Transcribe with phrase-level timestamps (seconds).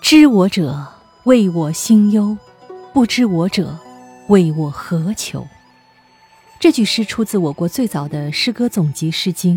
[0.00, 0.86] 知我者，
[1.24, 2.36] 谓我心忧；
[2.92, 3.78] 不知我者，
[4.28, 5.46] 谓我何求。
[6.60, 9.56] 这句诗出自我国最早的诗歌总集《诗经》，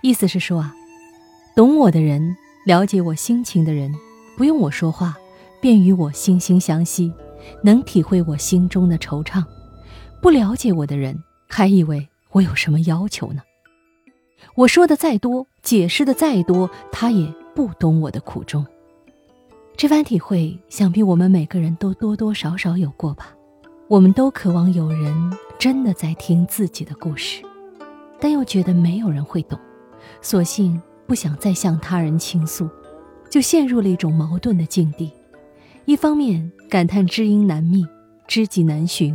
[0.00, 0.74] 意思是说啊，
[1.54, 3.92] 懂我的人，了解我心情的人，
[4.36, 5.16] 不用我说话，
[5.60, 7.12] 便与我惺惺相惜，
[7.62, 9.44] 能体会我心中的惆怅；
[10.20, 13.42] 不了解我的人，还以为我有什么要求呢？
[14.56, 18.66] 我说的再多，解释的再多，他也不懂我的苦衷。
[19.76, 23.34] 这番体会，想必我们每个人都多多少少有过吧。
[23.88, 27.42] 我们都渴望有人真的在听自己的故事，
[28.18, 29.58] 但又觉得没有人会懂，
[30.22, 32.68] 索性不想再向他人倾诉，
[33.28, 35.12] 就陷入了一种矛盾的境地。
[35.84, 37.84] 一方面感叹知音难觅，
[38.26, 39.14] 知己难寻；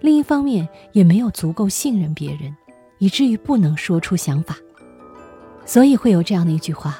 [0.00, 2.52] 另一方面也没有足够信任别人，
[2.98, 4.56] 以至于不能说出想法。
[5.64, 6.98] 所以会有这样的一句话：“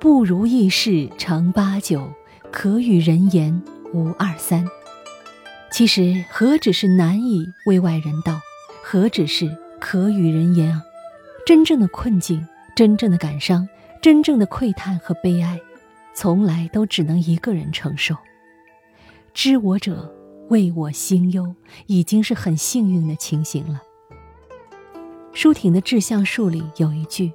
[0.00, 2.10] 不如意事常八九，
[2.50, 3.62] 可与人言
[3.92, 4.66] 无二三。”
[5.70, 8.40] 其实何止是难以为外人道，
[8.82, 10.82] 何止是可与人言啊！
[11.44, 13.68] 真正的困境、真正的感伤、
[14.00, 15.60] 真正的喟叹和悲哀，
[16.14, 18.16] 从来都只能一个人承受。
[19.34, 20.14] 知我者，
[20.48, 21.54] 谓我心忧，
[21.86, 23.82] 已经是很幸运的情形了。
[25.34, 27.30] 舒婷的《志向树》里有一句：“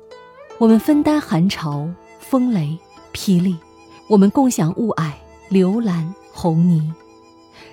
[0.58, 1.88] 我们分担寒潮、
[2.20, 2.78] 风雷、
[3.14, 3.56] 霹雳，
[4.08, 5.12] 我们共享雾霭、
[5.50, 6.94] 流岚、红泥。”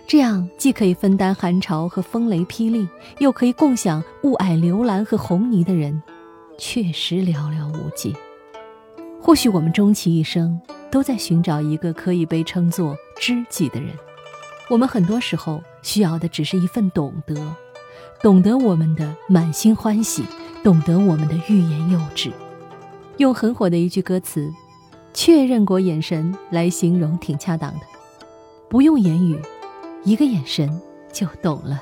[0.07, 2.87] 这样既可以分担寒潮和风雷霹雳，
[3.19, 6.03] 又可以共享雾霭流岚和红泥的人，
[6.59, 8.15] 确实寥寥无几。
[9.21, 13.91] 或许我们终其一生都在寻找一个可以被称作知己的人。
[14.69, 17.35] 我们很多时候需要的只是一份懂得，
[18.21, 20.25] 懂得我们的满心欢喜，
[20.65, 22.33] 懂得我们的欲言又止。
[23.23, 24.53] 用很火的一句歌词
[25.15, 27.81] “确认过眼神”来形容，挺恰当的。
[28.69, 29.41] 不用言语。
[30.03, 30.69] 一个眼神
[31.13, 31.81] 就懂了。